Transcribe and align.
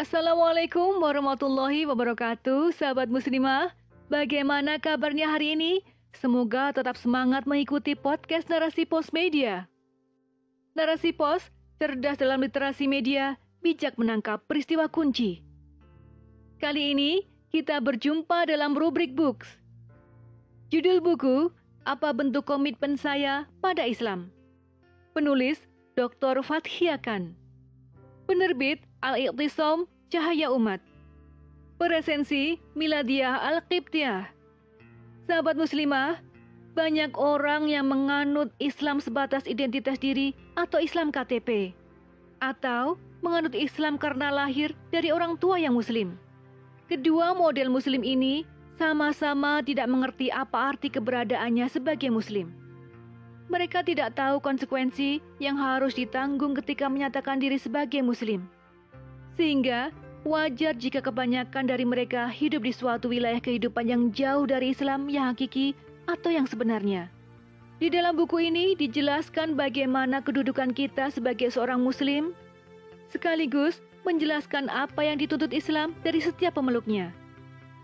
Assalamualaikum 0.00 0.96
warahmatullahi 1.04 1.84
wabarakatuh, 1.84 2.72
sahabat 2.72 3.12
muslimah. 3.12 3.68
Bagaimana 4.08 4.80
kabarnya 4.80 5.28
hari 5.28 5.52
ini? 5.52 5.84
Semoga 6.16 6.72
tetap 6.72 6.96
semangat 6.96 7.44
mengikuti 7.44 7.92
podcast 7.92 8.48
Narasi 8.48 8.88
Pos 8.88 9.12
Media. 9.12 9.68
Narasi 10.72 11.12
Pos, 11.12 11.44
cerdas 11.76 12.16
dalam 12.16 12.40
literasi 12.40 12.88
media, 12.88 13.36
bijak 13.60 14.00
menangkap 14.00 14.40
peristiwa 14.48 14.88
kunci. 14.88 15.44
Kali 16.64 16.96
ini, 16.96 17.28
kita 17.52 17.76
berjumpa 17.84 18.48
dalam 18.48 18.72
rubrik 18.72 19.12
Books. 19.12 19.52
Judul 20.72 21.04
buku, 21.04 21.52
Apa 21.84 22.16
Bentuk 22.16 22.48
Komitmen 22.48 22.96
Saya 22.96 23.44
pada 23.60 23.84
Islam? 23.84 24.32
Penulis, 25.12 25.60
Dr. 25.92 26.40
Fathiakan. 26.40 27.36
Penerbit, 28.24 28.80
Al-Iqtisam 29.00 29.88
Cahaya 30.12 30.52
Umat 30.52 30.84
Presensi 31.80 32.60
Miladiah 32.76 33.40
Al-Qibtiyah 33.40 34.28
Sahabat 35.24 35.56
muslimah, 35.56 36.20
banyak 36.76 37.16
orang 37.16 37.64
yang 37.72 37.88
menganut 37.88 38.52
Islam 38.60 39.00
sebatas 39.00 39.48
identitas 39.48 39.96
diri 39.96 40.36
atau 40.52 40.76
Islam 40.84 41.08
KTP 41.08 41.72
atau 42.44 43.00
menganut 43.24 43.56
Islam 43.56 43.96
karena 43.96 44.28
lahir 44.28 44.76
dari 44.92 45.08
orang 45.08 45.40
tua 45.40 45.56
yang 45.56 45.72
muslim. 45.72 46.20
Kedua 46.84 47.32
model 47.32 47.72
muslim 47.72 48.04
ini 48.04 48.44
sama-sama 48.76 49.64
tidak 49.64 49.88
mengerti 49.88 50.28
apa 50.28 50.76
arti 50.76 50.92
keberadaannya 50.92 51.72
sebagai 51.72 52.12
muslim. 52.12 52.52
Mereka 53.48 53.80
tidak 53.80 54.12
tahu 54.12 54.44
konsekuensi 54.44 55.24
yang 55.40 55.56
harus 55.56 55.96
ditanggung 55.96 56.52
ketika 56.52 56.84
menyatakan 56.84 57.40
diri 57.40 57.56
sebagai 57.56 58.04
muslim. 58.04 58.44
Sehingga 59.40 59.88
wajar 60.28 60.76
jika 60.76 61.00
kebanyakan 61.00 61.64
dari 61.64 61.88
mereka 61.88 62.28
hidup 62.28 62.60
di 62.60 62.76
suatu 62.76 63.08
wilayah 63.08 63.40
kehidupan 63.40 63.88
yang 63.88 64.02
jauh 64.12 64.44
dari 64.44 64.76
Islam 64.76 65.08
yang 65.08 65.32
hakiki 65.32 65.72
atau 66.04 66.28
yang 66.28 66.44
sebenarnya. 66.44 67.08
Di 67.80 67.88
dalam 67.88 68.20
buku 68.20 68.52
ini 68.52 68.76
dijelaskan 68.76 69.56
bagaimana 69.56 70.20
kedudukan 70.20 70.76
kita 70.76 71.08
sebagai 71.08 71.48
seorang 71.48 71.80
muslim, 71.80 72.36
sekaligus 73.08 73.80
menjelaskan 74.04 74.68
apa 74.68 75.08
yang 75.08 75.16
dituntut 75.16 75.56
Islam 75.56 75.96
dari 76.04 76.20
setiap 76.20 76.60
pemeluknya. 76.60 77.08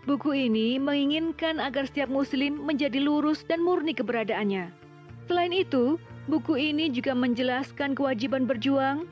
Buku 0.05 0.37
ini 0.37 0.77
menginginkan 0.77 1.57
agar 1.57 1.89
setiap 1.89 2.13
muslim 2.13 2.61
menjadi 2.69 3.01
lurus 3.01 3.41
dan 3.49 3.65
murni 3.65 3.97
keberadaannya. 3.97 4.69
Selain 5.25 5.49
itu, 5.49 5.97
buku 6.29 6.53
ini 6.53 6.93
juga 6.93 7.17
menjelaskan 7.17 7.97
kewajiban 7.97 8.45
berjuang, 8.45 9.09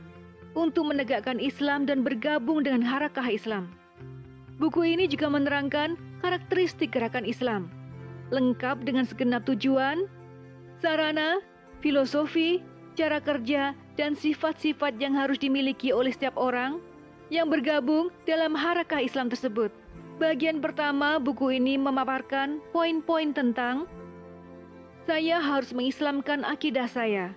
untuk 0.56 0.90
menegakkan 0.90 1.38
Islam 1.38 1.84
dan 1.86 2.02
bergabung 2.02 2.64
dengan 2.64 2.82
harakah 2.82 3.28
Islam. 3.28 3.70
Buku 4.56 4.88
ini 4.88 5.06
juga 5.06 5.28
menerangkan 5.28 6.00
karakteristik 6.24 6.96
gerakan 6.96 7.28
Islam, 7.28 7.68
lengkap 8.32 8.88
dengan 8.88 9.04
segenap 9.04 9.44
tujuan, 9.44 10.08
sarana, 10.80 11.44
filosofi, 11.84 12.64
cara 12.96 13.20
kerja, 13.20 13.76
dan 14.00 14.16
sifat-sifat 14.16 14.96
yang 14.98 15.12
harus 15.12 15.36
dimiliki 15.36 15.92
oleh 15.92 16.16
setiap 16.16 16.40
orang 16.40 16.80
yang 17.28 17.52
bergabung 17.52 18.08
dalam 18.24 18.56
harakah 18.56 19.04
Islam 19.04 19.28
tersebut. 19.28 19.70
Bagian 20.16 20.64
pertama 20.64 21.20
buku 21.20 21.60
ini 21.60 21.76
memaparkan 21.76 22.64
poin-poin 22.72 23.36
tentang 23.36 23.84
saya 25.04 25.44
harus 25.44 25.76
mengislamkan 25.76 26.48
akidah 26.48 26.88
saya, 26.88 27.36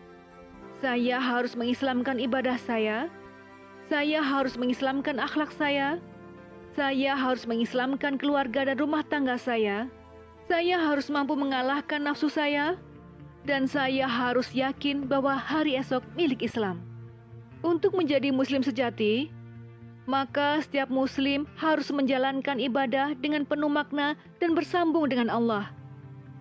saya 0.79 1.19
harus 1.19 1.59
mengislamkan 1.59 2.23
ibadah 2.23 2.55
saya. 2.55 3.11
Saya 3.91 4.23
harus 4.23 4.55
mengislamkan 4.55 5.19
akhlak 5.19 5.51
saya. 5.51 5.99
Saya 6.79 7.19
harus 7.19 7.43
mengislamkan 7.51 8.15
keluarga 8.15 8.63
dan 8.63 8.79
rumah 8.79 9.03
tangga 9.03 9.35
saya. 9.35 9.91
Saya 10.47 10.79
harus 10.79 11.11
mampu 11.11 11.35
mengalahkan 11.35 11.99
nafsu 12.07 12.31
saya. 12.31 12.79
Dan 13.43 13.67
saya 13.67 14.07
harus 14.07 14.55
yakin 14.55 15.11
bahwa 15.11 15.35
hari 15.35 15.75
esok 15.75 16.07
milik 16.15 16.47
Islam. 16.47 16.79
Untuk 17.67 17.99
menjadi 17.99 18.31
muslim 18.31 18.63
sejati, 18.63 19.35
maka 20.07 20.63
setiap 20.63 20.87
muslim 20.87 21.43
harus 21.59 21.91
menjalankan 21.91 22.63
ibadah 22.63 23.19
dengan 23.19 23.43
penuh 23.43 23.73
makna 23.73 24.15
dan 24.39 24.55
bersambung 24.55 25.11
dengan 25.11 25.27
Allah. 25.27 25.75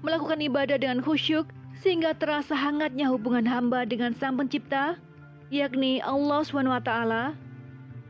Melakukan 0.06 0.46
ibadah 0.46 0.78
dengan 0.78 1.02
khusyuk 1.02 1.50
sehingga 1.82 2.14
terasa 2.18 2.58
hangatnya 2.58 3.10
hubungan 3.10 3.46
hamba 3.46 3.86
dengan 3.86 4.14
Sang 4.18 4.38
Pencipta, 4.38 4.98
yakni 5.54 6.02
Allah 6.02 6.42
SWT, 6.42 6.92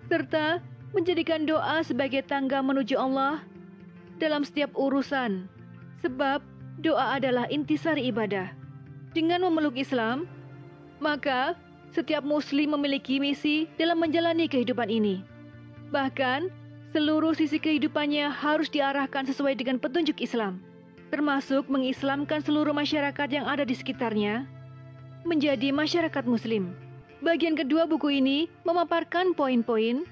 serta 0.07 0.63
menjadikan 0.95 1.43
doa 1.43 1.83
sebagai 1.83 2.23
tangga 2.23 2.63
menuju 2.63 2.95
Allah 2.95 3.43
dalam 4.17 4.47
setiap 4.47 4.71
urusan, 4.73 5.45
sebab 5.99 6.39
doa 6.79 7.19
adalah 7.19 7.45
intisari 7.51 8.07
ibadah. 8.07 8.49
Dengan 9.11 9.43
memeluk 9.43 9.75
Islam, 9.75 10.29
maka 11.03 11.57
setiap 11.91 12.23
muslim 12.23 12.77
memiliki 12.77 13.19
misi 13.19 13.67
dalam 13.75 13.99
menjalani 13.99 14.47
kehidupan 14.47 14.87
ini. 14.87 15.25
Bahkan, 15.91 16.47
seluruh 16.95 17.35
sisi 17.35 17.59
kehidupannya 17.59 18.31
harus 18.31 18.71
diarahkan 18.71 19.27
sesuai 19.27 19.59
dengan 19.59 19.77
petunjuk 19.81 20.23
Islam 20.23 20.63
termasuk 21.07 21.71
mengislamkan 21.71 22.43
seluruh 22.43 22.75
masyarakat 22.75 23.29
yang 23.31 23.47
ada 23.47 23.63
di 23.63 23.75
sekitarnya, 23.75 24.43
menjadi 25.23 25.71
masyarakat 25.71 26.23
Muslim. 26.27 26.75
Bagian 27.23 27.57
kedua 27.57 27.89
buku 27.89 28.19
ini 28.21 28.51
memaparkan 28.67 29.33
poin-poin. 29.33 30.05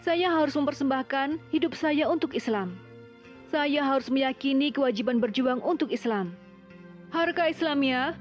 Saya 0.00 0.32
harus 0.32 0.56
mempersembahkan 0.56 1.36
hidup 1.52 1.76
saya 1.76 2.08
untuk 2.08 2.32
Islam. 2.32 2.72
Saya 3.52 3.84
harus 3.84 4.08
meyakini 4.08 4.72
kewajiban 4.72 5.20
berjuang 5.20 5.60
untuk 5.60 5.92
Islam. 5.92 6.32
Harga 7.12 7.50
Islamnya, 7.50 8.16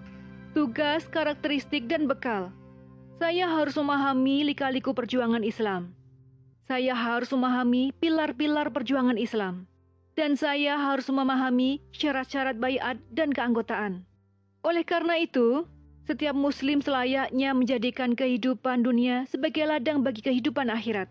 tugas, 0.52 1.08
karakteristik, 1.08 1.88
dan 1.88 2.10
bekal. 2.10 2.52
Saya 3.22 3.48
harus 3.48 3.78
memahami 3.78 4.52
lika-liku 4.52 4.92
perjuangan 4.92 5.46
Islam. 5.46 5.96
Saya 6.68 6.98
harus 6.98 7.32
memahami 7.32 7.96
pilar-pilar 8.02 8.74
perjuangan 8.74 9.16
Islam 9.16 9.70
dan 10.18 10.38
saya 10.38 10.78
harus 10.78 11.10
memahami 11.10 11.84
syarat-syarat 11.94 12.58
bayat 12.58 12.98
dan 13.14 13.30
keanggotaan. 13.34 14.06
Oleh 14.66 14.84
karena 14.84 15.16
itu, 15.20 15.64
setiap 16.10 16.34
muslim 16.34 16.82
selayaknya 16.82 17.54
menjadikan 17.54 18.18
kehidupan 18.18 18.82
dunia 18.82 19.30
sebagai 19.30 19.64
ladang 19.70 20.02
bagi 20.02 20.26
kehidupan 20.26 20.68
akhirat. 20.74 21.06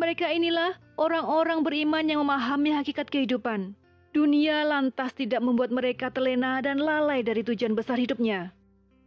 Mereka 0.00 0.32
inilah 0.32 0.80
orang-orang 0.96 1.60
beriman 1.60 2.08
yang 2.08 2.24
memahami 2.24 2.72
hakikat 2.72 3.12
kehidupan. 3.12 3.76
Dunia 4.10 4.66
lantas 4.66 5.14
tidak 5.14 5.44
membuat 5.44 5.70
mereka 5.70 6.10
terlena 6.10 6.58
dan 6.64 6.80
lalai 6.80 7.22
dari 7.22 7.44
tujuan 7.44 7.76
besar 7.76 8.00
hidupnya. 8.00 8.50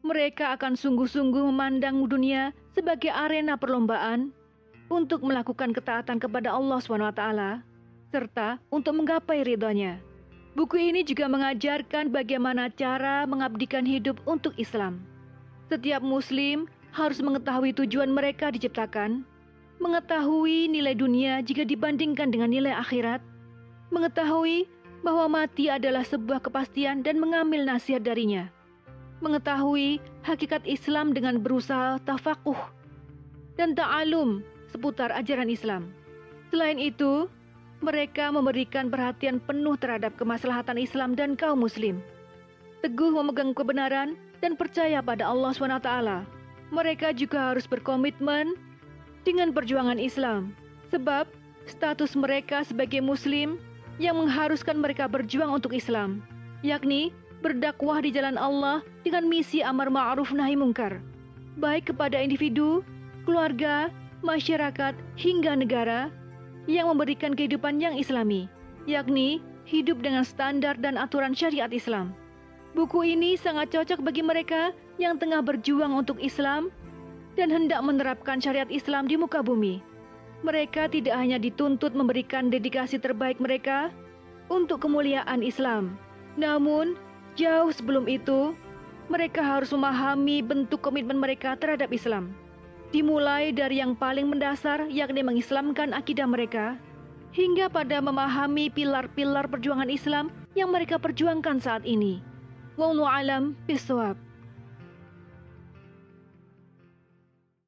Mereka 0.05 0.55
akan 0.55 0.77
sungguh-sungguh 0.77 1.43
memandang 1.49 2.05
dunia 2.07 2.55
sebagai 2.71 3.11
arena 3.11 3.57
perlombaan 3.57 4.31
untuk 4.87 5.25
melakukan 5.25 5.73
ketaatan 5.73 6.21
kepada 6.21 6.53
Allah 6.53 6.77
SWT 6.77 7.23
serta 8.13 8.61
untuk 8.69 8.93
menggapai 9.01 9.41
ridhonya. 9.41 9.97
Buku 10.53 10.77
ini 10.77 11.01
juga 11.01 11.25
mengajarkan 11.25 12.13
bagaimana 12.13 12.69
cara 12.69 13.25
mengabdikan 13.25 13.81
hidup 13.81 14.21
untuk 14.29 14.53
Islam. 14.61 15.01
Setiap 15.73 16.05
muslim 16.05 16.69
harus 16.93 17.17
mengetahui 17.25 17.73
tujuan 17.73 18.13
mereka 18.13 18.53
diciptakan, 18.53 19.25
mengetahui 19.81 20.69
nilai 20.69 20.93
dunia 20.93 21.41
jika 21.41 21.65
dibandingkan 21.65 22.29
dengan 22.29 22.53
nilai 22.53 22.77
akhirat, 22.77 23.17
mengetahui 23.89 24.69
bahwa 25.01 25.41
mati 25.41 25.73
adalah 25.73 26.05
sebuah 26.05 26.45
kepastian 26.45 27.01
dan 27.01 27.17
mengambil 27.17 27.65
nasihat 27.65 28.05
darinya, 28.05 28.45
mengetahui 29.25 29.97
hakikat 30.21 30.61
Islam 30.69 31.17
dengan 31.17 31.41
berusaha 31.41 31.97
tafakuh 32.05 32.61
dan 33.57 33.73
ta'alum 33.73 34.45
seputar 34.69 35.09
ajaran 35.09 35.49
Islam. 35.49 35.89
Selain 36.53 36.77
itu, 36.77 37.25
mereka 37.83 38.31
memberikan 38.31 38.87
perhatian 38.87 39.43
penuh 39.43 39.75
terhadap 39.75 40.15
kemaslahatan 40.15 40.79
Islam 40.79 41.19
dan 41.19 41.35
kaum 41.35 41.59
muslim. 41.59 41.99
Teguh 42.79 43.11
memegang 43.11 43.51
kebenaran 43.51 44.15
dan 44.39 44.55
percaya 44.55 45.03
pada 45.03 45.27
Allah 45.27 45.51
SWT. 45.51 45.91
Mereka 46.71 47.11
juga 47.19 47.51
harus 47.51 47.67
berkomitmen 47.67 48.55
dengan 49.27 49.51
perjuangan 49.51 49.99
Islam, 49.99 50.55
sebab 50.89 51.27
status 51.67 52.15
mereka 52.15 52.63
sebagai 52.63 53.03
muslim 53.03 53.59
yang 54.01 54.17
mengharuskan 54.17 54.79
mereka 54.79 55.05
berjuang 55.05 55.53
untuk 55.53 55.75
Islam, 55.75 56.23
yakni 56.65 57.13
berdakwah 57.43 57.99
di 57.99 58.09
jalan 58.09 58.39
Allah 58.39 58.79
dengan 59.03 59.27
misi 59.27 59.59
amar 59.59 59.91
ma'ruf 59.91 60.31
nahi 60.31 60.55
mungkar, 60.55 60.97
baik 61.59 61.93
kepada 61.93 62.17
individu, 62.17 62.81
keluarga, 63.27 63.91
masyarakat, 64.25 64.95
hingga 65.19 65.53
negara, 65.53 66.09
yang 66.69 66.91
memberikan 66.91 67.35
kehidupan 67.35 67.79
yang 67.79 67.95
islami, 67.95 68.47
yakni 68.87 69.43
hidup 69.67 69.99
dengan 70.03 70.23
standar 70.27 70.75
dan 70.79 70.99
aturan 70.99 71.35
syariat 71.35 71.71
Islam. 71.71 72.15
Buku 72.73 73.05
ini 73.05 73.37
sangat 73.37 73.69
cocok 73.71 74.01
bagi 74.01 74.25
mereka 74.25 74.73
yang 74.97 75.21
tengah 75.21 75.45
berjuang 75.45 75.93
untuk 75.93 76.17
Islam 76.19 76.73
dan 77.37 77.49
hendak 77.53 77.81
menerapkan 77.85 78.41
syariat 78.41 78.69
Islam 78.69 79.05
di 79.09 79.17
muka 79.17 79.41
bumi. 79.41 79.81
mereka 80.43 80.91
tidak 80.91 81.15
hanya 81.15 81.39
dituntut 81.39 81.95
memberikan 81.95 82.51
dedikasi 82.51 82.99
terbaik 82.99 83.39
mereka 83.39 83.89
untuk 84.51 84.83
kemuliaan 84.83 85.39
Islam, 85.39 85.95
namun 86.35 86.99
jauh 87.39 87.71
sebelum 87.71 88.11
itu, 88.11 88.51
mereka 89.07 89.39
harus 89.39 89.71
memahami 89.71 90.43
bentuk 90.43 90.83
komitmen 90.83 91.15
mereka 91.15 91.55
terhadap 91.55 91.89
Islam. 91.95 92.35
Dimulai 92.93 93.49
dari 93.49 93.81
yang 93.81 93.97
paling 93.97 94.29
mendasar, 94.29 94.85
yakni 94.85 95.25
mengislamkan 95.25 95.97
akidah 95.97 96.29
mereka, 96.29 96.77
hingga 97.33 97.65
pada 97.65 97.97
memahami 97.97 98.69
pilar-pilar 98.69 99.49
perjuangan 99.49 99.89
Islam 99.89 100.29
yang 100.53 100.69
mereka 100.69 101.01
perjuangkan 101.01 101.57
saat 101.57 101.81
ini. 101.89 102.21
Wallahu 102.77 103.09
alam 103.09 103.57
bisawab. 103.65 104.13